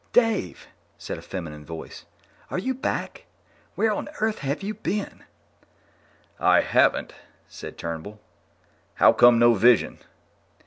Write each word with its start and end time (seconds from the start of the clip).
"Dave!" 0.13 0.65
said 0.97 1.19
a 1.19 1.21
feminine 1.21 1.63
voice. 1.63 2.05
"Are 2.49 2.57
you 2.57 2.73
back? 2.73 3.27
Where 3.75 3.91
on 3.93 4.09
Earth 4.19 4.39
have 4.39 4.63
you 4.63 4.73
been?" 4.73 5.25
"I 6.39 6.61
haven't," 6.61 7.13
said 7.47 7.77
Turnbull. 7.77 8.19
"How 8.95 9.13
come 9.13 9.37
no 9.37 9.53
vision?" 9.53 9.99